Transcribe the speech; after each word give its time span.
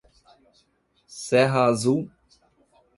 Serra 1.05 1.69
Azul 1.69 2.09